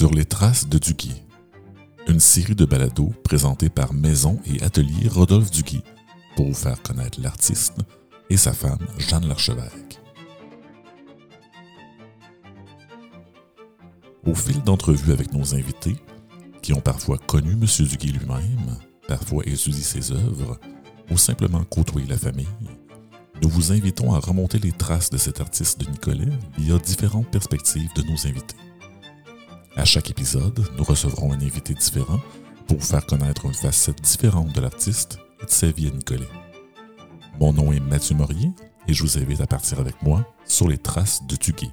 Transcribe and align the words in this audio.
Sur 0.00 0.14
les 0.14 0.24
traces 0.24 0.66
de 0.66 0.78
Duguay, 0.78 1.12
une 2.08 2.20
série 2.20 2.54
de 2.54 2.64
balados 2.64 3.12
présentés 3.22 3.68
par 3.68 3.92
Maison 3.92 4.40
et 4.46 4.62
Atelier 4.62 5.08
Rodolphe 5.08 5.50
Duguay 5.50 5.82
pour 6.36 6.46
vous 6.46 6.54
faire 6.54 6.80
connaître 6.80 7.20
l'artiste 7.20 7.74
et 8.30 8.38
sa 8.38 8.54
femme 8.54 8.78
Jeanne 8.96 9.28
Larchevêque. 9.28 10.00
Au 14.24 14.34
fil 14.34 14.62
d'entrevues 14.62 15.12
avec 15.12 15.34
nos 15.34 15.54
invités, 15.54 15.96
qui 16.62 16.72
ont 16.72 16.80
parfois 16.80 17.18
connu 17.18 17.52
M. 17.52 17.66
Duguay 17.86 18.12
lui-même, 18.12 18.78
parfois 19.06 19.44
étudié 19.44 19.82
ses 19.82 20.12
œuvres, 20.12 20.58
ou 21.10 21.18
simplement 21.18 21.62
côtoyé 21.64 22.06
la 22.06 22.16
famille, 22.16 22.48
nous 23.42 23.50
vous 23.50 23.70
invitons 23.70 24.14
à 24.14 24.18
remonter 24.18 24.60
les 24.60 24.72
traces 24.72 25.10
de 25.10 25.18
cet 25.18 25.42
artiste 25.42 25.78
de 25.78 25.90
Nicolet 25.90 26.32
via 26.56 26.78
différentes 26.78 27.30
perspectives 27.30 27.92
de 27.94 28.02
nos 28.04 28.26
invités. 28.26 28.69
À 29.80 29.86
chaque 29.86 30.10
épisode, 30.10 30.62
nous 30.76 30.84
recevrons 30.84 31.32
un 31.32 31.40
invité 31.40 31.72
différent 31.72 32.20
pour 32.68 32.76
vous 32.76 32.84
faire 32.84 33.06
connaître 33.06 33.46
une 33.46 33.54
facette 33.54 34.02
différente 34.02 34.52
de 34.52 34.60
l'artiste 34.60 35.18
et 35.40 35.46
de 35.46 35.50
sa 35.50 35.68
vie 35.68 35.88
à 35.88 35.90
Nicolet. 35.90 36.28
Mon 37.40 37.54
nom 37.54 37.72
est 37.72 37.80
Mathieu 37.80 38.14
Morier 38.14 38.50
et 38.86 38.92
je 38.92 39.02
vous 39.02 39.16
invite 39.16 39.40
à 39.40 39.46
partir 39.46 39.80
avec 39.80 40.02
moi 40.02 40.26
sur 40.44 40.68
les 40.68 40.76
traces 40.76 41.26
de 41.26 41.34
Tuguet. 41.34 41.70